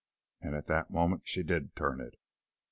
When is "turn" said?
1.75-2.01